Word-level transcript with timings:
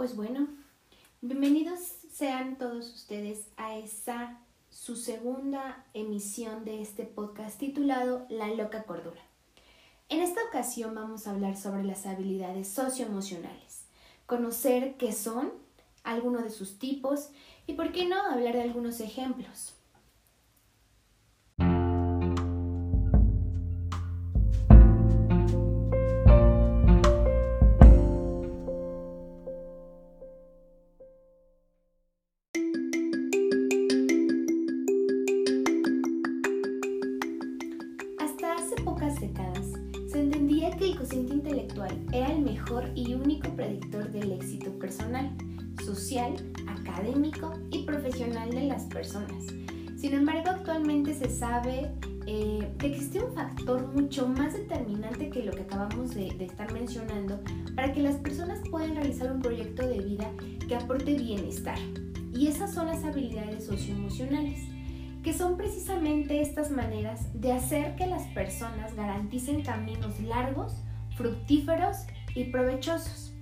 Pues 0.00 0.16
bueno, 0.16 0.48
bienvenidos 1.20 1.78
sean 2.10 2.56
todos 2.56 2.90
ustedes 2.94 3.48
a 3.58 3.76
esa 3.76 4.40
su 4.70 4.96
segunda 4.96 5.84
emisión 5.92 6.64
de 6.64 6.80
este 6.80 7.04
podcast 7.04 7.58
titulado 7.58 8.24
La 8.30 8.48
loca 8.48 8.84
cordura. 8.84 9.20
En 10.08 10.20
esta 10.20 10.40
ocasión 10.48 10.94
vamos 10.94 11.26
a 11.26 11.32
hablar 11.32 11.54
sobre 11.58 11.84
las 11.84 12.06
habilidades 12.06 12.68
socioemocionales, 12.68 13.82
conocer 14.24 14.96
qué 14.96 15.12
son, 15.12 15.52
algunos 16.02 16.44
de 16.44 16.50
sus 16.50 16.78
tipos 16.78 17.28
y 17.66 17.74
por 17.74 17.92
qué 17.92 18.06
no 18.06 18.22
hablar 18.22 18.54
de 18.54 18.62
algunos 18.62 19.00
ejemplos. 19.00 19.74
Era 42.12 42.32
el 42.32 42.42
mejor 42.42 42.90
y 42.94 43.14
único 43.14 43.48
predictor 43.54 44.10
del 44.10 44.32
éxito 44.32 44.70
personal, 44.78 45.30
social, 45.84 46.34
académico 46.66 47.54
y 47.70 47.84
profesional 47.84 48.50
de 48.50 48.64
las 48.64 48.84
personas. 48.84 49.44
Sin 49.96 50.14
embargo, 50.14 50.50
actualmente 50.50 51.14
se 51.14 51.28
sabe 51.28 51.90
eh, 52.26 52.68
que 52.78 52.86
existe 52.86 53.22
un 53.22 53.32
factor 53.32 53.86
mucho 53.94 54.26
más 54.26 54.54
determinante 54.54 55.30
que 55.30 55.42
lo 55.42 55.52
que 55.52 55.62
acabamos 55.62 56.14
de, 56.14 56.32
de 56.34 56.44
estar 56.46 56.72
mencionando 56.72 57.40
para 57.74 57.92
que 57.92 58.02
las 58.02 58.16
personas 58.16 58.60
puedan 58.70 58.94
realizar 58.94 59.32
un 59.32 59.40
proyecto 59.40 59.86
de 59.86 60.00
vida 60.00 60.30
que 60.66 60.74
aporte 60.74 61.14
bienestar. 61.14 61.78
Y 62.32 62.46
esas 62.46 62.72
son 62.72 62.86
las 62.86 63.04
habilidades 63.04 63.66
socioemocionales 63.66 64.60
que 65.22 65.32
son 65.32 65.56
precisamente 65.56 66.40
estas 66.40 66.70
maneras 66.70 67.28
de 67.38 67.52
hacer 67.52 67.96
que 67.96 68.06
las 68.06 68.22
personas 68.28 68.94
garanticen 68.94 69.62
caminos 69.62 70.18
largos 70.20 70.82
fructíferos 71.16 71.98
y 72.34 72.44
provechosos. 72.44 73.32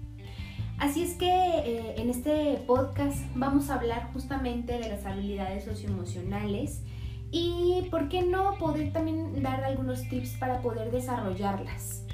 Así 0.79 1.03
es 1.03 1.15
que 1.15 1.29
eh, 1.29 1.95
en 1.97 2.11
este 2.11 2.62
podcast 2.67 3.25
vamos 3.34 3.71
a 3.71 3.75
hablar 3.75 4.11
justamente 4.12 4.79
de 4.79 4.89
las 4.89 5.05
habilidades 5.06 5.65
socioemocionales 5.65 6.83
y 7.31 7.87
por 7.91 8.09
qué 8.09 8.23
no 8.23 8.56
poder 8.59 8.93
también 8.93 9.43
dar 9.43 9.65
algunos 9.65 10.09
tips 10.09 10.37
para 10.39 10.61
poder 10.62 10.91
desarrollarlas. 10.91 12.08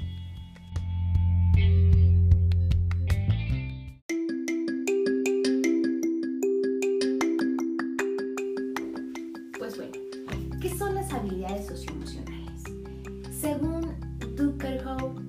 Según 13.45 13.93
Dukerhoff 14.35 15.19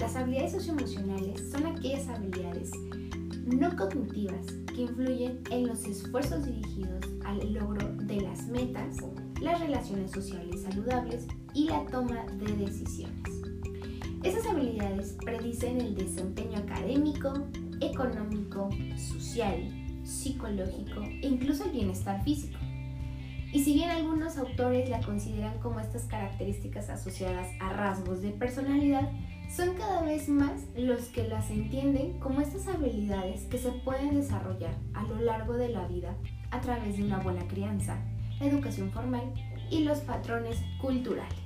las 0.00 0.16
habilidades 0.16 0.50
socioemocionales 0.50 1.48
son 1.52 1.66
aquellas 1.66 2.08
habilidades 2.08 2.72
no 3.46 3.76
cognitivas 3.76 4.44
que 4.74 4.82
influyen 4.82 5.40
en 5.52 5.68
los 5.68 5.84
esfuerzos 5.84 6.44
dirigidos 6.46 7.06
al 7.24 7.54
logro 7.54 7.92
de 7.94 8.22
las 8.22 8.48
metas, 8.48 8.96
las 9.40 9.60
relaciones 9.60 10.10
sociales 10.10 10.62
saludables 10.62 11.28
y 11.54 11.68
la 11.68 11.86
toma 11.86 12.26
de 12.38 12.56
decisiones. 12.56 13.22
Esas 14.24 14.46
habilidades 14.46 15.16
predicen 15.24 15.80
el 15.80 15.94
desempeño 15.94 16.58
académico, 16.58 17.32
económico, 17.80 18.68
social, 18.96 19.62
psicológico 20.02 21.02
e 21.02 21.28
incluso 21.28 21.66
el 21.66 21.70
bienestar 21.70 22.20
físico. 22.24 22.58
Y 23.52 23.64
si 23.64 23.74
bien 23.74 23.90
algunos 23.90 24.38
autores 24.38 24.88
la 24.88 25.00
consideran 25.00 25.58
como 25.58 25.80
estas 25.80 26.04
características 26.04 26.88
asociadas 26.88 27.48
a 27.60 27.72
rasgos 27.72 28.22
de 28.22 28.30
personalidad, 28.30 29.10
son 29.50 29.74
cada 29.74 30.02
vez 30.02 30.28
más 30.28 30.62
los 30.76 31.06
que 31.06 31.26
las 31.26 31.50
entienden 31.50 32.20
como 32.20 32.40
estas 32.40 32.68
habilidades 32.68 33.42
que 33.46 33.58
se 33.58 33.72
pueden 33.72 34.14
desarrollar 34.14 34.76
a 34.94 35.02
lo 35.02 35.20
largo 35.20 35.54
de 35.54 35.70
la 35.70 35.88
vida 35.88 36.14
a 36.52 36.60
través 36.60 36.96
de 36.96 37.02
una 37.02 37.18
buena 37.18 37.46
crianza, 37.48 37.98
la 38.38 38.46
educación 38.46 38.92
formal 38.92 39.34
y 39.68 39.82
los 39.82 39.98
patrones 40.00 40.56
culturales. 40.80 41.39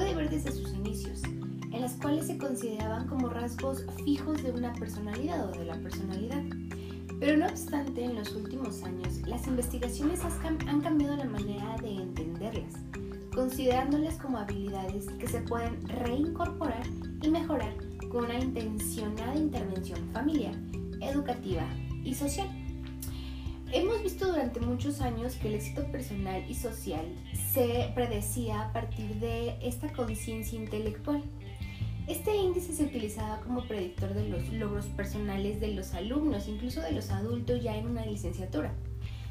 Puede 0.00 0.14
ver 0.14 0.30
desde 0.30 0.50
sus 0.50 0.72
inicios, 0.72 1.22
en 1.24 1.82
las 1.82 1.92
cuales 1.96 2.26
se 2.26 2.38
consideraban 2.38 3.06
como 3.06 3.28
rasgos 3.28 3.84
fijos 4.02 4.42
de 4.42 4.50
una 4.50 4.72
personalidad 4.72 5.50
o 5.50 5.52
de 5.52 5.66
la 5.66 5.74
personalidad. 5.74 6.42
Pero 7.18 7.36
no 7.36 7.46
obstante, 7.46 8.02
en 8.04 8.14
los 8.14 8.34
últimos 8.34 8.82
años, 8.82 9.18
las 9.26 9.46
investigaciones 9.46 10.20
han 10.66 10.80
cambiado 10.80 11.16
la 11.16 11.26
manera 11.26 11.76
de 11.82 11.96
entenderlas, 11.96 12.76
considerándolas 13.34 14.14
como 14.14 14.38
habilidades 14.38 15.04
que 15.18 15.28
se 15.28 15.40
pueden 15.40 15.86
reincorporar 15.86 16.86
y 17.20 17.28
mejorar 17.28 17.74
con 18.10 18.24
una 18.24 18.38
intencionada 18.38 19.36
intervención 19.36 20.00
familiar, 20.14 20.54
educativa 21.02 21.66
y 22.02 22.14
social. 22.14 22.48
Hemos 23.72 24.02
visto 24.02 24.26
durante 24.26 24.58
muchos 24.58 25.00
años 25.00 25.36
que 25.36 25.46
el 25.46 25.54
éxito 25.54 25.84
personal 25.92 26.44
y 26.48 26.54
social 26.54 27.06
se 27.52 27.92
predecía 27.94 28.62
a 28.62 28.72
partir 28.72 29.14
de 29.20 29.56
esta 29.62 29.92
conciencia 29.92 30.58
intelectual. 30.58 31.22
Este 32.08 32.34
índice 32.34 32.72
se 32.72 32.82
utilizaba 32.82 33.38
como 33.42 33.62
predictor 33.68 34.12
de 34.12 34.28
los 34.28 34.48
logros 34.48 34.86
personales 34.86 35.60
de 35.60 35.68
los 35.68 35.94
alumnos, 35.94 36.48
incluso 36.48 36.80
de 36.80 36.90
los 36.90 37.10
adultos 37.10 37.62
ya 37.62 37.76
en 37.76 37.86
una 37.86 38.04
licenciatura. 38.04 38.74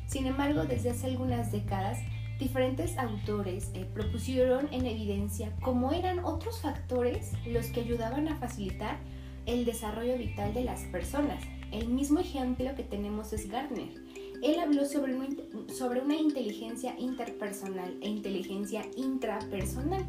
Sin 0.08 0.26
embargo, 0.26 0.64
desde 0.64 0.92
hace 0.92 1.08
algunas 1.08 1.52
décadas, 1.52 2.00
diferentes 2.40 2.98
autores 2.98 3.72
eh, 3.74 3.86
propusieron 3.94 4.70
en 4.72 4.86
evidencia 4.86 5.54
cómo 5.62 5.92
eran 5.92 6.20
otros 6.20 6.62
factores 6.62 7.34
los 7.46 7.66
que 7.66 7.82
ayudaban 7.82 8.30
a 8.30 8.38
facilitar 8.38 9.00
el 9.46 9.66
desarrollo 9.66 10.18
vital 10.18 10.54
de 10.54 10.64
las 10.64 10.84
personas. 10.84 11.44
El 11.74 11.90
mismo 11.90 12.22
ejemplo 12.22 12.74
que 12.76 12.84
tenemos 12.84 13.34
es 13.34 13.50
Gardner 13.50 14.09
él 14.42 14.60
habló 14.60 14.86
sobre 14.86 15.16
una, 15.16 15.28
sobre 15.74 16.02
una 16.02 16.16
inteligencia 16.16 16.96
interpersonal 16.98 17.98
e 18.02 18.10
inteligencia 18.10 18.84
intrapersonal. 18.96 20.06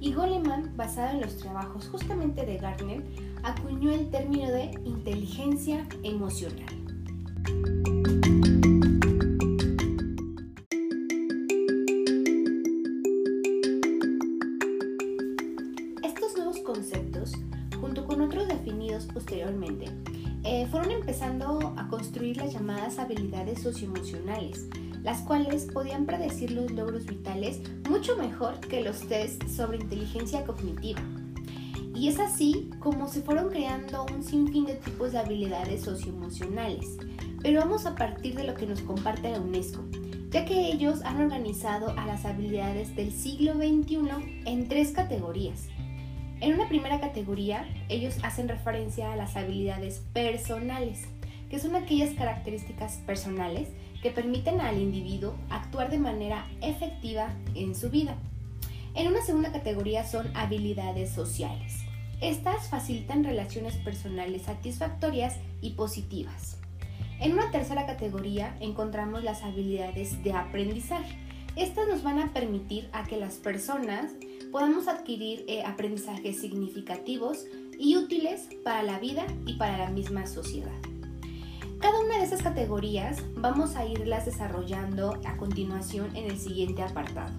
Y 0.00 0.12
Goleman, 0.12 0.76
basado 0.76 1.14
en 1.14 1.20
los 1.22 1.36
trabajos 1.36 1.88
justamente 1.88 2.46
de 2.46 2.56
Gardner, 2.56 3.02
acuñó 3.42 3.92
el 3.92 4.10
término 4.10 4.48
de 4.50 4.70
inteligencia 4.84 5.86
emocional. 6.02 6.87
Habilidades 23.08 23.62
socioemocionales, 23.62 24.68
las 25.02 25.22
cuales 25.22 25.64
podían 25.72 26.04
predecir 26.04 26.50
los 26.50 26.70
logros 26.70 27.06
vitales 27.06 27.60
mucho 27.88 28.16
mejor 28.16 28.60
que 28.60 28.82
los 28.82 29.00
tests 29.08 29.50
sobre 29.52 29.78
inteligencia 29.78 30.44
cognitiva. 30.44 31.00
Y 31.94 32.08
es 32.08 32.20
así 32.20 32.70
como 32.78 33.08
se 33.08 33.22
fueron 33.22 33.48
creando 33.48 34.06
un 34.14 34.22
sinfín 34.22 34.66
de 34.66 34.74
tipos 34.74 35.12
de 35.12 35.18
habilidades 35.18 35.82
socioemocionales. 35.82 36.98
Pero 37.42 37.60
vamos 37.60 37.86
a 37.86 37.94
partir 37.94 38.34
de 38.36 38.44
lo 38.44 38.54
que 38.54 38.66
nos 38.66 38.82
comparte 38.82 39.30
la 39.30 39.40
UNESCO, 39.40 39.80
ya 40.30 40.44
que 40.44 40.66
ellos 40.72 41.00
han 41.04 41.20
organizado 41.20 41.90
a 41.98 42.06
las 42.06 42.24
habilidades 42.24 42.94
del 42.94 43.10
siglo 43.10 43.54
XXI 43.54 44.42
en 44.44 44.68
tres 44.68 44.92
categorías 44.92 45.68
en 46.40 46.54
una 46.54 46.68
primera 46.68 47.00
categoría, 47.00 47.66
ellos 47.88 48.16
hacen 48.22 48.48
referencia 48.48 49.12
a 49.12 49.16
las 49.16 49.36
habilidades 49.36 50.04
personales, 50.12 51.08
que 51.50 51.58
son 51.58 51.76
aquellas 51.76 52.14
características 52.14 52.96
personales 53.06 53.68
que 54.02 54.10
permiten 54.10 54.60
al 54.60 54.78
individuo 54.78 55.34
actuar 55.50 55.90
de 55.90 55.98
manera 55.98 56.46
efectiva 56.60 57.34
en 57.54 57.74
su 57.74 57.90
vida. 57.90 58.16
En 58.94 59.08
una 59.08 59.22
segunda 59.22 59.52
categoría 59.52 60.06
son 60.06 60.34
habilidades 60.36 61.10
sociales. 61.10 61.76
Estas 62.20 62.68
facilitan 62.68 63.22
relaciones 63.22 63.74
personales 63.76 64.42
satisfactorias 64.42 65.36
y 65.60 65.70
positivas. 65.70 66.58
En 67.20 67.32
una 67.32 67.50
tercera 67.50 67.86
categoría 67.86 68.56
encontramos 68.60 69.22
las 69.24 69.42
habilidades 69.42 70.22
de 70.22 70.32
aprendizaje. 70.32 71.16
Estas 71.56 71.88
nos 71.88 72.02
van 72.02 72.20
a 72.20 72.32
permitir 72.32 72.88
a 72.92 73.04
que 73.04 73.16
las 73.16 73.34
personas 73.34 74.12
podamos 74.52 74.88
adquirir 74.88 75.44
eh, 75.48 75.62
aprendizajes 75.64 76.40
significativos 76.40 77.44
y 77.78 77.96
útiles 77.96 78.48
para 78.64 78.82
la 78.82 78.98
vida 78.98 79.26
y 79.46 79.54
para 79.54 79.78
la 79.78 79.90
misma 79.90 80.26
sociedad. 80.26 80.87
Cada 81.80 82.00
una 82.00 82.18
de 82.18 82.24
esas 82.24 82.42
categorías 82.42 83.22
vamos 83.36 83.76
a 83.76 83.86
irlas 83.86 84.26
desarrollando 84.26 85.20
a 85.24 85.36
continuación 85.36 86.14
en 86.16 86.30
el 86.30 86.38
siguiente 86.38 86.82
apartado. 86.82 87.32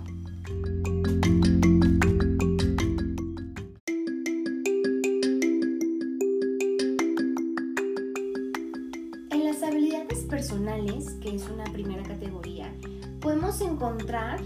En 9.30 9.46
las 9.46 9.62
habilidades 9.62 10.20
personales, 10.30 11.12
que 11.22 11.36
es 11.36 11.50
una 11.50 11.66
primera 11.66 12.04
categoría, 12.04 12.74
podemos 13.20 13.60
encontrar 13.60 14.40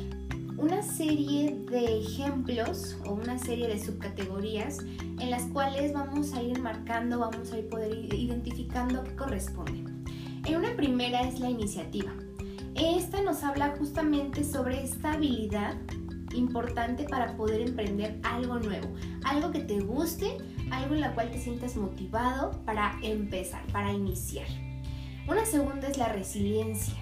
una 0.57 0.81
serie 0.81 1.55
de 1.69 1.99
ejemplos 1.99 2.97
o 3.05 3.13
una 3.13 3.37
serie 3.37 3.67
de 3.67 3.79
subcategorías 3.79 4.79
en 5.23 5.31
las 5.31 5.43
cuales 5.43 5.93
vamos 5.93 6.33
a 6.33 6.43
ir 6.43 6.59
marcando, 6.59 7.19
vamos 7.19 7.53
a 7.53 7.57
ir 7.57 7.69
poder 7.69 8.13
identificando 8.13 9.05
qué 9.05 9.15
corresponde. 9.15 9.89
En 10.45 10.57
una 10.57 10.75
primera 10.75 11.21
es 11.21 11.39
la 11.39 11.49
iniciativa. 11.49 12.11
Esta 12.75 13.21
nos 13.21 13.41
habla 13.43 13.73
justamente 13.77 14.43
sobre 14.43 14.83
esta 14.83 15.13
habilidad 15.13 15.75
importante 16.35 17.05
para 17.05 17.37
poder 17.37 17.61
emprender 17.61 18.19
algo 18.23 18.59
nuevo, 18.59 18.89
algo 19.23 19.51
que 19.51 19.59
te 19.59 19.79
guste, 19.79 20.37
algo 20.71 20.95
en 20.95 21.01
la 21.01 21.15
cual 21.15 21.31
te 21.31 21.39
sientas 21.39 21.77
motivado 21.77 22.51
para 22.65 22.99
empezar, 23.01 23.65
para 23.71 23.93
iniciar. 23.93 24.47
Una 25.29 25.45
segunda 25.45 25.87
es 25.87 25.97
la 25.97 26.09
resiliencia 26.09 26.95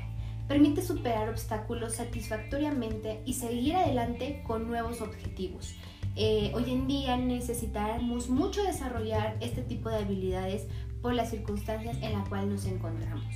permite 0.52 0.82
superar 0.82 1.30
obstáculos 1.30 1.96
satisfactoriamente 1.96 3.22
y 3.26 3.36
seguir 3.36 3.74
adelante 3.74 4.44
con 4.46 4.68
nuevos 4.68 5.00
objetivos. 5.00 5.76
Eh, 6.18 6.52
hoy 6.54 6.70
en 6.70 6.88
día 6.88 7.16
necesitamos 7.16 8.30
mucho 8.30 8.64
desarrollar 8.64 9.38
este 9.40 9.62
tipo 9.62 9.90
de 9.90 9.98
habilidades 9.98 10.68
por 11.02 11.14
las 11.14 11.30
circunstancias 11.30 11.98
en 12.02 12.12
las 12.12 12.28
cuales 12.28 12.50
nos 12.50 12.66
encontramos. 12.66 13.34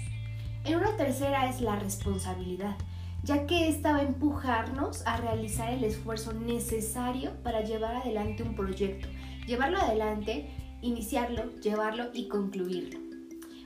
En 0.65 0.75
una 0.75 0.97
tercera 0.97 1.47
es 1.47 1.61
la 1.61 1.77
responsabilidad, 1.77 2.75
ya 3.23 3.45
que 3.45 3.69
esta 3.69 3.93
va 3.93 3.99
a 3.99 4.03
empujarnos 4.03 5.07
a 5.07 5.17
realizar 5.17 5.71
el 5.71 5.85
esfuerzo 5.85 6.33
necesario 6.33 7.31
para 7.43 7.61
llevar 7.61 7.95
adelante 7.95 8.43
un 8.43 8.55
proyecto, 8.55 9.07
llevarlo 9.47 9.77
adelante, 9.77 10.49
iniciarlo, 10.81 11.55
llevarlo 11.61 12.09
y 12.13 12.27
concluirlo. 12.27 12.99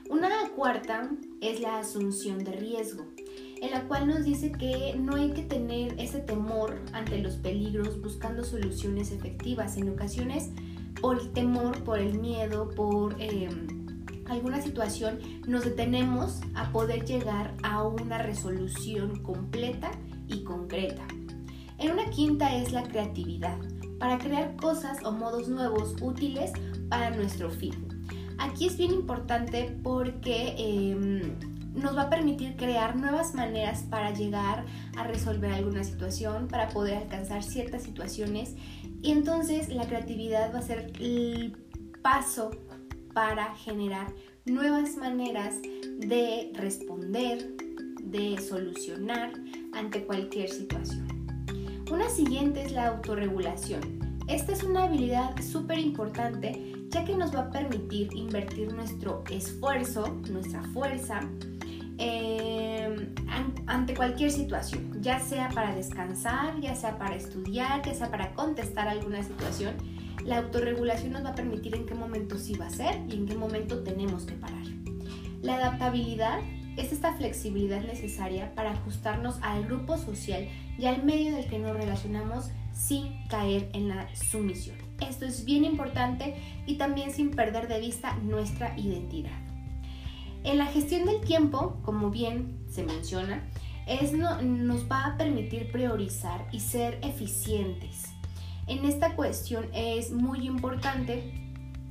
Una 0.08 0.28
cuarta 0.54 1.10
es 1.40 1.60
la 1.60 1.78
asunción 1.78 2.44
de 2.44 2.52
riesgo 2.52 3.04
en 3.60 3.70
la 3.70 3.86
cual 3.86 4.08
nos 4.08 4.24
dice 4.24 4.52
que 4.52 4.96
no 4.98 5.16
hay 5.16 5.30
que 5.30 5.42
tener 5.42 5.94
ese 5.98 6.20
temor 6.20 6.80
ante 6.92 7.18
los 7.18 7.36
peligros 7.36 8.00
buscando 8.00 8.42
soluciones 8.42 9.12
efectivas. 9.12 9.76
En 9.76 9.90
ocasiones, 9.90 10.50
por 11.00 11.20
el 11.20 11.30
temor, 11.32 11.82
por 11.84 11.98
el 11.98 12.18
miedo, 12.18 12.70
por 12.70 13.20
em, 13.20 13.66
alguna 14.26 14.62
situación, 14.62 15.18
nos 15.46 15.64
detenemos 15.64 16.40
a 16.54 16.72
poder 16.72 17.04
llegar 17.04 17.54
a 17.62 17.82
una 17.86 18.18
resolución 18.18 19.22
completa 19.22 19.90
y 20.26 20.42
concreta. 20.42 21.06
En 21.78 21.92
una 21.92 22.08
quinta 22.10 22.56
es 22.56 22.72
la 22.72 22.82
creatividad, 22.82 23.58
para 23.98 24.18
crear 24.18 24.56
cosas 24.56 25.02
o 25.04 25.12
modos 25.12 25.48
nuevos 25.48 25.96
útiles 26.00 26.52
para 26.88 27.10
nuestro 27.10 27.50
fin. 27.50 27.74
Aquí 28.38 28.66
es 28.66 28.78
bien 28.78 28.92
importante 28.92 29.78
porque 29.82 30.54
em, 30.56 31.49
nos 31.74 31.96
va 31.96 32.02
a 32.02 32.10
permitir 32.10 32.56
crear 32.56 32.96
nuevas 32.96 33.34
maneras 33.34 33.84
para 33.88 34.12
llegar 34.12 34.64
a 34.96 35.04
resolver 35.04 35.52
alguna 35.52 35.84
situación, 35.84 36.48
para 36.48 36.68
poder 36.68 36.98
alcanzar 36.98 37.42
ciertas 37.42 37.82
situaciones. 37.82 38.56
Y 39.02 39.12
entonces 39.12 39.68
la 39.68 39.86
creatividad 39.86 40.52
va 40.54 40.58
a 40.58 40.62
ser 40.62 40.92
el 40.98 41.56
paso 42.02 42.50
para 43.14 43.54
generar 43.56 44.12
nuevas 44.46 44.96
maneras 44.96 45.56
de 45.98 46.52
responder, 46.54 47.56
de 48.02 48.38
solucionar 48.40 49.32
ante 49.72 50.04
cualquier 50.04 50.48
situación. 50.48 51.06
Una 51.90 52.08
siguiente 52.08 52.62
es 52.62 52.72
la 52.72 52.88
autorregulación. 52.88 54.00
Esta 54.28 54.52
es 54.52 54.62
una 54.62 54.84
habilidad 54.84 55.34
súper 55.42 55.78
importante 55.78 56.80
ya 56.90 57.04
que 57.04 57.16
nos 57.16 57.34
va 57.34 57.40
a 57.40 57.50
permitir 57.50 58.12
invertir 58.14 58.72
nuestro 58.72 59.22
esfuerzo, 59.30 60.20
nuestra 60.30 60.62
fuerza, 60.72 61.20
Em, 62.02 63.14
ante 63.66 63.92
cualquier 63.94 64.30
situación, 64.30 65.02
ya 65.02 65.20
sea 65.20 65.50
para 65.50 65.74
descansar, 65.74 66.58
ya 66.58 66.74
sea 66.74 66.96
para 66.96 67.14
estudiar, 67.14 67.82
ya 67.84 67.92
sea 67.92 68.10
para 68.10 68.32
contestar 68.32 68.88
alguna 68.88 69.22
situación, 69.22 69.74
la 70.24 70.38
autorregulación 70.38 71.12
nos 71.12 71.26
va 71.26 71.30
a 71.30 71.34
permitir 71.34 71.74
en 71.74 71.84
qué 71.84 71.94
momento 71.94 72.38
sí 72.38 72.54
va 72.54 72.68
a 72.68 72.70
ser 72.70 73.02
y 73.06 73.16
en 73.16 73.26
qué 73.26 73.34
momento 73.34 73.82
tenemos 73.82 74.24
que 74.24 74.32
parar. 74.32 74.64
La 75.42 75.56
adaptabilidad 75.56 76.40
es 76.78 76.90
esta 76.90 77.12
flexibilidad 77.12 77.82
necesaria 77.82 78.54
para 78.54 78.70
ajustarnos 78.70 79.36
al 79.42 79.66
grupo 79.66 79.98
social 79.98 80.48
y 80.78 80.86
al 80.86 81.04
medio 81.04 81.36
del 81.36 81.50
que 81.50 81.58
nos 81.58 81.76
relacionamos 81.76 82.48
sin 82.72 83.26
caer 83.26 83.68
en 83.74 83.88
la 83.88 84.08
sumisión. 84.16 84.78
Esto 85.06 85.26
es 85.26 85.44
bien 85.44 85.66
importante 85.66 86.34
y 86.64 86.76
también 86.76 87.10
sin 87.10 87.30
perder 87.30 87.68
de 87.68 87.78
vista 87.78 88.14
nuestra 88.22 88.78
identidad. 88.78 89.49
En 90.42 90.58
la 90.58 90.66
gestión 90.66 91.04
del 91.04 91.20
tiempo, 91.20 91.78
como 91.82 92.10
bien 92.10 92.64
se 92.68 92.82
menciona, 92.82 93.48
es 93.86 94.12
nos 94.12 94.90
va 94.90 95.06
a 95.06 95.16
permitir 95.16 95.70
priorizar 95.70 96.46
y 96.52 96.60
ser 96.60 96.98
eficientes. 97.02 98.04
En 98.66 98.84
esta 98.84 99.16
cuestión 99.16 99.68
es 99.74 100.12
muy 100.12 100.46
importante 100.46 101.32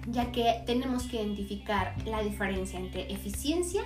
ya 0.08 0.32
que 0.32 0.64
tenemos 0.66 1.04
que 1.04 1.18
identificar 1.18 1.96
la 2.06 2.24
diferencia 2.24 2.80
entre 2.80 3.12
eficiencia 3.12 3.84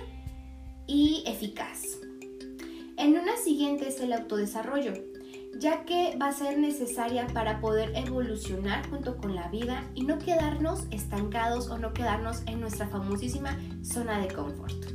y 0.86 1.24
eficaz. 1.26 1.98
En 2.96 3.18
una 3.18 3.36
siguiente 3.36 3.88
es 3.88 4.00
el 4.00 4.12
autodesarrollo 4.12 4.92
ya 5.58 5.84
que 5.84 6.16
va 6.20 6.28
a 6.28 6.32
ser 6.32 6.58
necesaria 6.58 7.26
para 7.28 7.60
poder 7.60 7.92
evolucionar 7.94 8.88
junto 8.90 9.16
con 9.16 9.34
la 9.34 9.48
vida 9.48 9.84
y 9.94 10.04
no 10.04 10.18
quedarnos 10.18 10.86
estancados 10.90 11.68
o 11.68 11.78
no 11.78 11.92
quedarnos 11.92 12.42
en 12.46 12.60
nuestra 12.60 12.88
famosísima 12.88 13.58
zona 13.82 14.18
de 14.20 14.32
confort. 14.32 14.93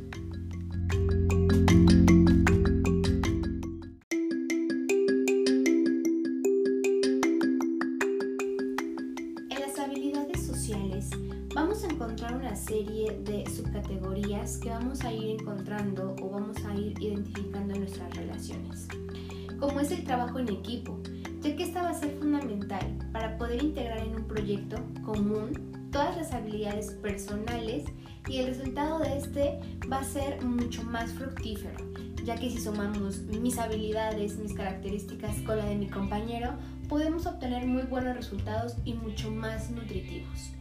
Como 19.60 19.78
es 19.80 19.92
el 19.92 20.04
trabajo 20.04 20.38
en 20.38 20.48
equipo, 20.48 20.98
ya 21.42 21.54
que 21.54 21.62
esta 21.62 21.82
va 21.82 21.90
a 21.90 21.94
ser 21.94 22.16
fundamental 22.18 22.98
para 23.12 23.36
poder 23.36 23.62
integrar 23.62 23.98
en 23.98 24.16
un 24.16 24.24
proyecto 24.24 24.82
común 25.04 25.88
todas 25.92 26.16
las 26.16 26.32
habilidades 26.32 26.92
personales 26.94 27.84
y 28.28 28.38
el 28.38 28.46
resultado 28.46 29.00
de 29.00 29.18
este 29.18 29.60
va 29.90 29.98
a 29.98 30.04
ser 30.04 30.42
mucho 30.42 30.82
más 30.84 31.12
fructífero, 31.12 31.76
ya 32.24 32.36
que 32.36 32.50
si 32.50 32.60
sumamos 32.60 33.20
mis 33.22 33.58
habilidades, 33.58 34.38
mis 34.38 34.54
características 34.54 35.36
con 35.42 35.58
la 35.58 35.66
de 35.66 35.76
mi 35.76 35.88
compañero, 35.88 36.54
podemos 36.88 37.26
obtener 37.26 37.66
muy 37.66 37.82
buenos 37.82 38.16
resultados 38.16 38.76
y 38.84 38.94
mucho 38.94 39.30
más 39.30 39.70
nutritivos. 39.70 40.52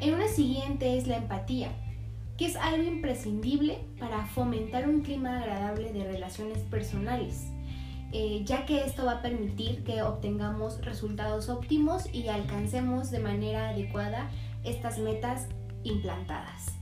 En 0.00 0.14
una 0.14 0.28
siguiente 0.28 0.96
es 0.96 1.06
la 1.06 1.18
empatía, 1.18 1.72
que 2.38 2.46
es 2.46 2.56
algo 2.56 2.84
imprescindible 2.84 3.78
para 3.98 4.24
fomentar 4.24 4.88
un 4.88 5.02
clima 5.02 5.40
agradable 5.40 5.92
de 5.92 6.10
relaciones 6.10 6.58
personales. 6.62 7.44
Eh, 8.12 8.42
ya 8.44 8.66
que 8.66 8.84
esto 8.84 9.04
va 9.04 9.12
a 9.12 9.22
permitir 9.22 9.84
que 9.84 10.02
obtengamos 10.02 10.84
resultados 10.84 11.48
óptimos 11.48 12.12
y 12.12 12.26
alcancemos 12.26 13.10
de 13.10 13.20
manera 13.20 13.68
adecuada 13.68 14.30
estas 14.64 14.98
metas 14.98 15.46
implantadas. 15.84 16.74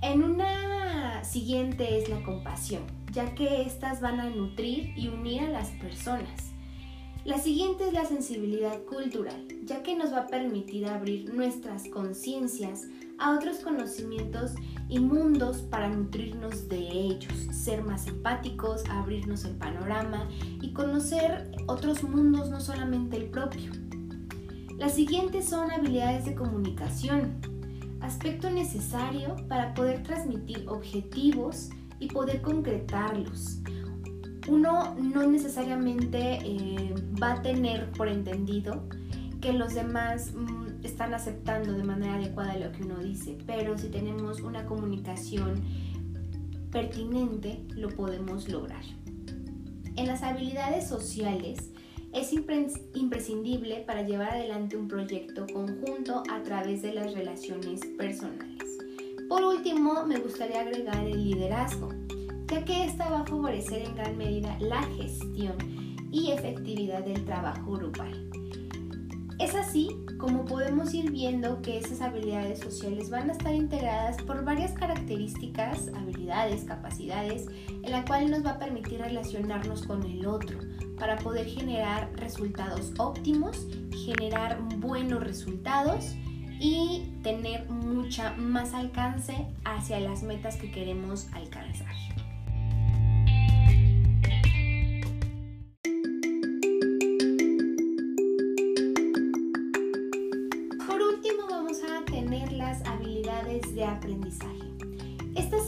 En 0.00 0.22
una 0.22 1.22
siguiente 1.22 1.98
es 1.98 2.08
la 2.08 2.22
compasión, 2.22 2.84
ya 3.12 3.34
que 3.34 3.62
estas 3.62 4.00
van 4.00 4.20
a 4.20 4.30
nutrir 4.30 4.94
y 4.96 5.08
unir 5.08 5.42
a 5.42 5.50
las 5.50 5.68
personas. 5.72 6.50
La 7.26 7.36
siguiente 7.36 7.86
es 7.86 7.92
la 7.92 8.06
sensibilidad 8.06 8.82
cultural, 8.84 9.46
ya 9.64 9.82
que 9.82 9.94
nos 9.94 10.10
va 10.10 10.20
a 10.20 10.26
permitir 10.28 10.86
abrir 10.86 11.34
nuestras 11.34 11.86
conciencias 11.88 12.86
a 13.18 13.34
otros 13.36 13.58
conocimientos 13.58 14.52
y 14.90 14.98
mundos 14.98 15.58
para 15.58 15.88
nutrirnos 15.88 16.68
de 16.68 16.78
ellos, 16.78 17.32
ser 17.52 17.84
más 17.84 18.08
empáticos, 18.08 18.82
abrirnos 18.90 19.44
el 19.44 19.54
panorama 19.54 20.28
y 20.60 20.72
conocer 20.72 21.52
otros 21.68 22.02
mundos, 22.02 22.50
no 22.50 22.60
solamente 22.60 23.16
el 23.16 23.30
propio. 23.30 23.70
Las 24.76 24.94
siguientes 24.94 25.48
son 25.48 25.70
habilidades 25.70 26.24
de 26.24 26.34
comunicación, 26.34 27.40
aspecto 28.00 28.50
necesario 28.50 29.36
para 29.48 29.74
poder 29.74 30.02
transmitir 30.02 30.64
objetivos 30.68 31.70
y 32.00 32.08
poder 32.08 32.42
concretarlos. 32.42 33.58
Uno 34.48 34.96
no 34.96 35.26
necesariamente 35.28 36.40
eh, 36.42 36.94
va 37.22 37.34
a 37.34 37.42
tener 37.42 37.92
por 37.92 38.08
entendido 38.08 38.82
que 39.40 39.52
los 39.52 39.74
demás 39.74 40.32
mm, 40.34 40.69
están 40.86 41.14
aceptando 41.14 41.72
de 41.72 41.84
manera 41.84 42.14
adecuada 42.14 42.56
lo 42.56 42.72
que 42.72 42.82
uno 42.82 42.98
dice, 42.98 43.36
pero 43.46 43.76
si 43.78 43.88
tenemos 43.88 44.40
una 44.40 44.66
comunicación 44.66 45.62
pertinente 46.70 47.64
lo 47.74 47.88
podemos 47.88 48.48
lograr. 48.48 48.84
En 49.96 50.06
las 50.06 50.22
habilidades 50.22 50.88
sociales 50.88 51.70
es 52.12 52.32
imprescindible 52.32 53.84
para 53.86 54.02
llevar 54.02 54.30
adelante 54.30 54.76
un 54.76 54.88
proyecto 54.88 55.46
conjunto 55.52 56.22
a 56.30 56.42
través 56.42 56.82
de 56.82 56.94
las 56.94 57.12
relaciones 57.12 57.80
personales. 57.98 58.64
Por 59.28 59.44
último, 59.44 60.04
me 60.06 60.18
gustaría 60.18 60.62
agregar 60.62 61.04
el 61.04 61.22
liderazgo, 61.22 61.90
ya 62.48 62.64
que 62.64 62.84
esta 62.84 63.08
va 63.10 63.20
a 63.20 63.26
favorecer 63.26 63.82
en 63.82 63.94
gran 63.94 64.18
medida 64.18 64.56
la 64.60 64.82
gestión 64.82 65.54
y 66.10 66.32
efectividad 66.32 67.04
del 67.04 67.24
trabajo 67.24 67.72
grupal. 67.72 68.30
Es 69.40 69.54
así 69.54 69.88
como 70.18 70.44
podemos 70.44 70.92
ir 70.92 71.10
viendo 71.10 71.62
que 71.62 71.78
esas 71.78 72.02
habilidades 72.02 72.58
sociales 72.58 73.08
van 73.08 73.30
a 73.30 73.32
estar 73.32 73.54
integradas 73.54 74.20
por 74.20 74.44
varias 74.44 74.72
características, 74.72 75.88
habilidades, 75.96 76.64
capacidades, 76.64 77.46
en 77.82 77.90
la 77.90 78.04
cual 78.04 78.30
nos 78.30 78.44
va 78.44 78.50
a 78.50 78.58
permitir 78.58 79.00
relacionarnos 79.00 79.86
con 79.86 80.02
el 80.04 80.26
otro 80.26 80.58
para 80.98 81.16
poder 81.16 81.46
generar 81.46 82.12
resultados 82.16 82.92
óptimos, 82.98 83.66
generar 84.04 84.60
buenos 84.76 85.22
resultados 85.22 86.14
y 86.60 87.10
tener 87.22 87.66
mucha 87.70 88.34
más 88.36 88.74
alcance 88.74 89.46
hacia 89.64 90.00
las 90.00 90.22
metas 90.22 90.56
que 90.56 90.70
queremos 90.70 91.28
alcanzar. 91.32 92.09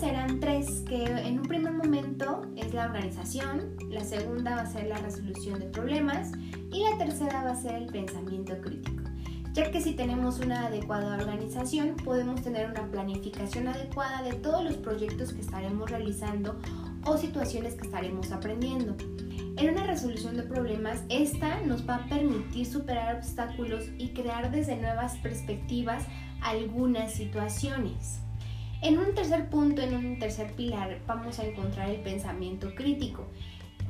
Serán 0.02 0.40
tres 0.40 0.82
que 0.88 1.04
en 1.04 1.38
un 1.38 1.46
primer 1.46 1.72
momento 1.74 2.42
es 2.56 2.74
la 2.74 2.86
organización, 2.86 3.76
la 3.88 4.02
segunda 4.02 4.56
va 4.56 4.62
a 4.62 4.66
ser 4.66 4.88
la 4.88 4.96
resolución 4.96 5.60
de 5.60 5.66
problemas 5.66 6.32
y 6.72 6.82
la 6.82 6.98
tercera 6.98 7.44
va 7.44 7.52
a 7.52 7.54
ser 7.54 7.76
el 7.76 7.86
pensamiento 7.86 8.60
crítico. 8.60 9.04
Ya 9.52 9.70
que 9.70 9.80
si 9.80 9.92
tenemos 9.92 10.40
una 10.40 10.66
adecuada 10.66 11.18
organización 11.18 11.94
podemos 12.04 12.42
tener 12.42 12.68
una 12.68 12.90
planificación 12.90 13.68
adecuada 13.68 14.22
de 14.22 14.32
todos 14.32 14.64
los 14.64 14.74
proyectos 14.74 15.32
que 15.32 15.40
estaremos 15.40 15.88
realizando 15.88 16.58
o 17.06 17.16
situaciones 17.16 17.74
que 17.74 17.86
estaremos 17.86 18.32
aprendiendo. 18.32 18.96
En 19.56 19.70
una 19.70 19.86
resolución 19.86 20.36
de 20.36 20.42
problemas, 20.42 21.04
esta 21.10 21.60
nos 21.60 21.88
va 21.88 21.94
a 21.94 22.08
permitir 22.08 22.66
superar 22.66 23.18
obstáculos 23.18 23.84
y 23.98 24.08
crear 24.08 24.50
desde 24.50 24.74
nuevas 24.78 25.16
perspectivas 25.18 26.02
algunas 26.40 27.14
situaciones. 27.14 28.18
En 28.82 28.98
un 28.98 29.14
tercer 29.14 29.48
punto, 29.48 29.80
en 29.80 29.94
un 29.94 30.18
tercer 30.18 30.54
pilar, 30.54 30.98
vamos 31.06 31.38
a 31.38 31.46
encontrar 31.46 31.88
el 31.88 32.00
pensamiento 32.00 32.74
crítico, 32.74 33.28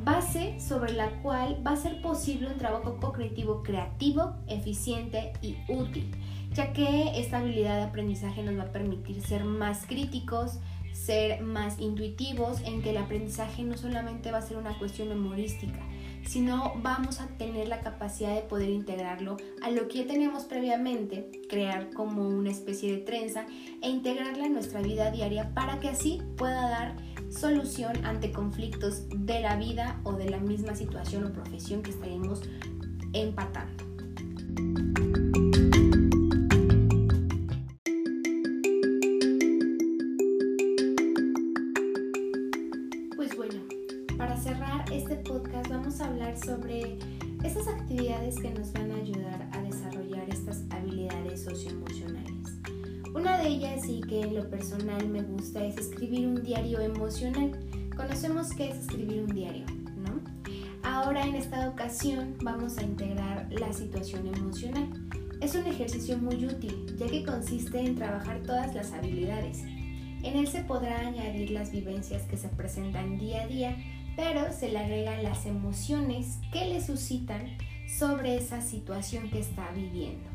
base 0.04 0.60
sobre 0.60 0.92
la 0.92 1.08
cual 1.22 1.66
va 1.66 1.70
a 1.70 1.76
ser 1.76 2.02
posible 2.02 2.48
un 2.48 2.58
trabajo 2.58 2.98
cognitivo 3.00 3.62
creativo, 3.62 4.34
eficiente 4.48 5.32
y 5.40 5.56
útil, 5.66 6.10
ya 6.52 6.74
que 6.74 7.18
esta 7.18 7.38
habilidad 7.38 7.78
de 7.78 7.84
aprendizaje 7.84 8.42
nos 8.42 8.58
va 8.58 8.64
a 8.64 8.72
permitir 8.72 9.22
ser 9.22 9.44
más 9.44 9.86
críticos, 9.86 10.58
ser 10.92 11.40
más 11.40 11.80
intuitivos, 11.80 12.60
en 12.60 12.82
que 12.82 12.90
el 12.90 12.98
aprendizaje 12.98 13.62
no 13.62 13.78
solamente 13.78 14.30
va 14.30 14.38
a 14.38 14.42
ser 14.42 14.58
una 14.58 14.78
cuestión 14.78 15.08
memorística, 15.08 15.80
sino 16.26 16.74
vamos 16.82 17.20
a 17.20 17.26
tener 17.26 17.68
la 17.68 17.80
capacidad 17.80 18.34
de 18.34 18.42
poder 18.42 18.70
integrarlo 18.70 19.36
a 19.62 19.70
lo 19.70 19.88
que 19.88 19.98
ya 19.98 20.06
teníamos 20.06 20.44
previamente, 20.44 21.30
crear 21.48 21.90
como 21.90 22.28
una 22.28 22.50
especie 22.50 22.92
de 22.92 22.98
trenza 22.98 23.46
e 23.82 23.88
integrarla 23.88 24.46
en 24.46 24.52
nuestra 24.52 24.82
vida 24.82 25.10
diaria 25.10 25.52
para 25.54 25.80
que 25.80 25.88
así 25.88 26.22
pueda 26.36 26.68
dar 26.68 26.96
solución 27.30 28.04
ante 28.04 28.30
conflictos 28.30 29.08
de 29.08 29.40
la 29.40 29.56
vida 29.56 30.00
o 30.04 30.12
de 30.12 30.30
la 30.30 30.38
misma 30.38 30.74
situación 30.74 31.24
o 31.24 31.32
profesión 31.32 31.82
que 31.82 31.90
estaremos 31.90 32.42
empatando. 33.12 35.11
En 54.20 54.34
lo 54.34 54.48
personal 54.50 55.08
me 55.08 55.22
gusta 55.22 55.64
es 55.64 55.76
escribir 55.78 56.26
un 56.26 56.42
diario 56.42 56.80
emocional. 56.80 57.58
Conocemos 57.96 58.50
qué 58.50 58.70
es 58.70 58.78
escribir 58.78 59.22
un 59.22 59.34
diario, 59.34 59.64
¿no? 59.96 60.20
Ahora 60.82 61.24
en 61.26 61.34
esta 61.34 61.68
ocasión 61.68 62.36
vamos 62.42 62.78
a 62.78 62.82
integrar 62.82 63.48
la 63.50 63.72
situación 63.72 64.26
emocional. 64.26 64.88
Es 65.40 65.54
un 65.54 65.66
ejercicio 65.66 66.18
muy 66.18 66.44
útil 66.44 66.96
ya 66.98 67.06
que 67.06 67.24
consiste 67.24 67.80
en 67.80 67.96
trabajar 67.96 68.42
todas 68.42 68.74
las 68.74 68.92
habilidades. 68.92 69.62
En 69.62 70.36
él 70.36 70.46
se 70.46 70.62
podrá 70.62 71.00
añadir 71.00 71.50
las 71.50 71.72
vivencias 71.72 72.22
que 72.22 72.36
se 72.36 72.48
presentan 72.48 73.18
día 73.18 73.42
a 73.42 73.46
día 73.46 73.76
pero 74.16 74.52
se 74.52 74.68
le 74.68 74.78
agregan 74.78 75.22
las 75.22 75.46
emociones 75.46 76.38
que 76.52 76.66
le 76.66 76.80
suscitan 76.80 77.56
sobre 77.98 78.36
esa 78.36 78.60
situación 78.60 79.30
que 79.30 79.40
está 79.40 79.70
viviendo. 79.72 80.31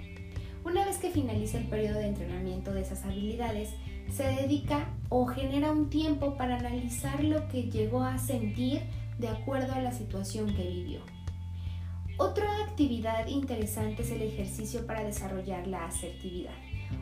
Una 0.67 0.83
vez 0.83 0.97
que 0.97 1.11
finaliza 1.11 1.59
el 1.59 1.63
periodo 1.63 1.99
de 1.99 2.07
entrenamiento 2.07 2.73
de 2.73 2.81
esas 2.81 3.05
habilidades, 3.05 3.69
se 4.11 4.23
dedica 4.23 4.89
o 5.07 5.25
genera 5.25 5.71
un 5.71 5.89
tiempo 5.89 6.35
para 6.35 6.57
analizar 6.57 7.23
lo 7.23 7.47
que 7.47 7.71
llegó 7.71 8.03
a 8.03 8.17
sentir 8.17 8.81
de 9.17 9.29
acuerdo 9.29 9.71
a 9.71 9.79
la 9.79 9.93
situación 9.93 10.53
que 10.53 10.67
vivió. 10.67 10.99
Otra 12.17 12.65
actividad 12.65 13.27
interesante 13.27 14.01
es 14.01 14.11
el 14.11 14.21
ejercicio 14.21 14.85
para 14.85 15.05
desarrollar 15.05 15.67
la 15.67 15.85
asertividad. 15.85 16.55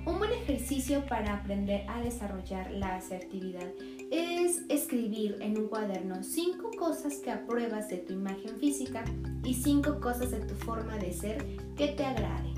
Un 0.06 0.20
buen 0.20 0.32
ejercicio 0.32 1.04
para 1.08 1.34
aprender 1.34 1.90
a 1.90 2.02
desarrollar 2.02 2.70
la 2.70 2.98
asertividad 2.98 3.68
es 4.12 4.62
escribir 4.70 5.38
en 5.42 5.58
un 5.58 5.70
cuaderno 5.70 6.22
cinco 6.22 6.70
cosas 6.78 7.16
que 7.16 7.32
apruebas 7.32 7.90
de 7.90 7.98
tu 7.98 8.14
imagen 8.14 8.60
física 8.60 9.04
y 9.44 9.56
cinco 9.56 10.00
cosas 10.00 10.30
de 10.30 10.42
tu 10.42 10.54
forma 10.54 10.98
de 10.98 11.14
ser 11.14 11.44
que 11.76 11.88
te 11.88 12.06
agrade. 12.06 12.55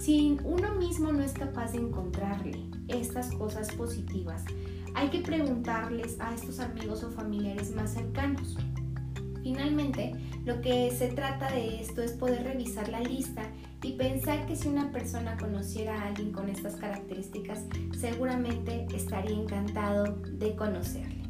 Si 0.00 0.38
uno 0.44 0.74
mismo 0.76 1.12
no 1.12 1.22
es 1.22 1.34
capaz 1.34 1.72
de 1.72 1.78
encontrarle 1.78 2.58
estas 2.88 3.32
cosas 3.32 3.70
positivas, 3.72 4.42
hay 4.94 5.10
que 5.10 5.20
preguntarles 5.20 6.18
a 6.20 6.34
estos 6.34 6.58
amigos 6.58 7.04
o 7.04 7.10
familiares 7.10 7.74
más 7.74 7.92
cercanos. 7.92 8.56
Finalmente, 9.42 10.14
lo 10.46 10.62
que 10.62 10.90
se 10.90 11.08
trata 11.08 11.52
de 11.52 11.82
esto 11.82 12.00
es 12.00 12.12
poder 12.12 12.44
revisar 12.44 12.88
la 12.88 13.00
lista 13.00 13.42
y 13.82 13.92
pensar 13.92 14.46
que 14.46 14.56
si 14.56 14.68
una 14.68 14.90
persona 14.90 15.36
conociera 15.36 16.00
a 16.00 16.06
alguien 16.06 16.32
con 16.32 16.48
estas 16.48 16.76
características, 16.76 17.66
seguramente 17.98 18.86
estaría 18.94 19.38
encantado 19.38 20.16
de 20.32 20.56
conocerle. 20.56 21.24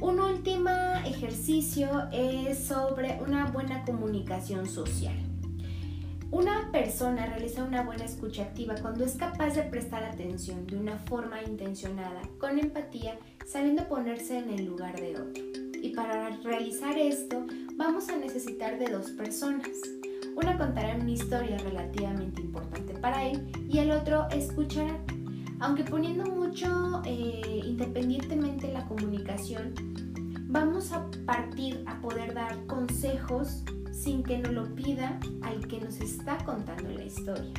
Un 0.00 0.18
último 0.18 0.70
ejercicio 1.04 2.08
es 2.10 2.58
sobre 2.58 3.18
una 3.22 3.46
buena 3.50 3.84
comunicación 3.84 4.66
social. 4.66 5.25
Una 6.32 6.70
persona 6.72 7.24
realiza 7.26 7.62
una 7.62 7.82
buena 7.82 8.04
escucha 8.04 8.42
activa 8.42 8.74
cuando 8.82 9.04
es 9.04 9.14
capaz 9.14 9.54
de 9.54 9.62
prestar 9.62 10.02
atención 10.02 10.66
de 10.66 10.76
una 10.76 10.98
forma 10.98 11.40
intencionada, 11.42 12.20
con 12.38 12.58
empatía, 12.58 13.16
sabiendo 13.46 13.86
ponerse 13.86 14.38
en 14.38 14.50
el 14.50 14.64
lugar 14.64 15.00
de 15.00 15.16
otro. 15.16 15.44
Y 15.80 15.90
para 15.94 16.30
realizar 16.42 16.98
esto 16.98 17.46
vamos 17.76 18.08
a 18.08 18.16
necesitar 18.16 18.76
de 18.78 18.88
dos 18.88 19.10
personas. 19.10 19.70
Una 20.34 20.58
contará 20.58 20.96
una 20.96 21.12
historia 21.12 21.58
relativamente 21.58 22.42
importante 22.42 22.94
para 22.94 23.28
él 23.28 23.46
y 23.68 23.78
el 23.78 23.92
otro 23.92 24.28
escuchará. 24.30 24.98
Aunque 25.60 25.84
poniendo 25.84 26.24
mucho 26.24 27.02
eh, 27.04 27.62
independientemente 27.64 28.72
la 28.72 28.84
comunicación, 28.86 29.74
vamos 30.48 30.90
a 30.90 31.08
partir 31.24 31.84
a 31.86 32.00
poder 32.00 32.34
dar 32.34 32.66
consejos 32.66 33.62
sin 33.96 34.22
que 34.22 34.38
nos 34.38 34.52
lo 34.52 34.74
pida 34.74 35.18
al 35.42 35.66
que 35.66 35.80
nos 35.80 36.00
está 36.00 36.36
contando 36.44 36.90
la 36.90 37.04
historia. 37.04 37.52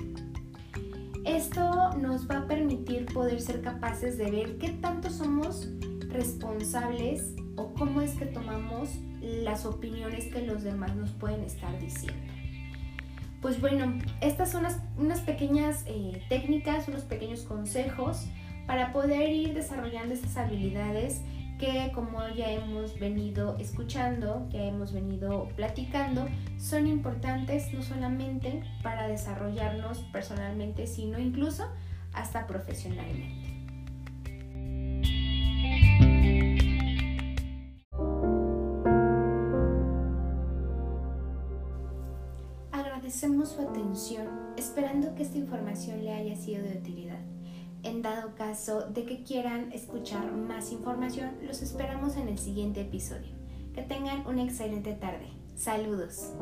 Esto 1.25 1.93
nos 1.97 2.29
va 2.29 2.39
a 2.39 2.47
permitir 2.47 3.05
poder 3.07 3.41
ser 3.41 3.61
capaces 3.61 4.17
de 4.17 4.31
ver 4.31 4.57
qué 4.59 4.69
tanto 4.69 5.09
somos 5.09 5.67
responsables 6.09 7.33
o 7.57 7.73
cómo 7.73 8.01
es 8.01 8.11
que 8.11 8.25
tomamos 8.25 8.89
las 9.19 9.65
opiniones 9.65 10.25
que 10.25 10.45
los 10.45 10.63
demás 10.63 10.95
nos 10.95 11.11
pueden 11.11 11.41
estar 11.41 11.77
diciendo. 11.79 12.21
Pues 13.41 13.59
bueno, 13.59 13.99
estas 14.21 14.51
son 14.51 14.65
unas, 14.97 15.21
pequeñas 15.21 15.83
eh, 15.87 16.23
técnicas, 16.29 16.87
unos 16.87 17.03
pequeños 17.03 17.41
consejos 17.41 18.25
para 18.65 18.93
poder 18.93 19.29
ir 19.29 19.53
desarrollando 19.53 20.13
estas 20.13 20.37
habilidades 20.37 21.21
que 21.57 21.91
como 21.93 22.27
ya 22.29 22.51
hemos 22.51 22.99
venido 22.99 23.57
escuchando, 23.57 24.47
ya 24.49 24.63
hemos 24.63 24.93
venido 24.93 25.49
platicando, 25.55 26.27
son 26.57 26.87
importantes 26.87 27.73
no 27.73 27.81
solamente 27.81 28.63
para 28.83 29.07
desarrollarnos 29.07 29.99
personalmente, 30.11 30.87
sino 30.87 31.19
incluso 31.19 31.67
hasta 32.13 32.45
profesionalmente. 32.47 33.47
Agradecemos 42.71 43.49
su 43.49 43.61
atención, 43.61 44.27
esperando 44.57 45.15
que 45.15 45.23
esta 45.23 45.37
información 45.37 46.03
le 46.03 46.13
haya 46.13 46.35
sido 46.35 46.63
de 46.63 46.77
utilidad. 46.77 47.19
En 47.83 48.01
dado 48.01 48.35
caso 48.35 48.89
de 48.89 49.05
que 49.05 49.23
quieran 49.23 49.71
escuchar 49.71 50.31
más 50.31 50.71
información, 50.71 51.37
los 51.43 51.61
esperamos 51.61 52.17
en 52.17 52.27
el 52.27 52.37
siguiente 52.37 52.81
episodio. 52.81 53.35
Que 53.73 53.81
tengan 53.83 54.25
una 54.27 54.43
excelente 54.43 54.93
tarde. 54.93 55.27
Saludos. 55.55 56.33